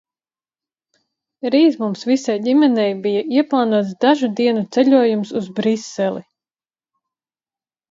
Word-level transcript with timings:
Rīt 1.55 1.77
mums 1.81 2.05
visai 2.11 2.37
ģimenei 2.47 2.87
bija 3.05 3.23
ieplānots 3.41 3.93
dažu 4.07 4.31
dienu 4.41 4.65
ceļojums 4.79 5.37
uz 5.43 5.53
Briseli. 5.63 6.27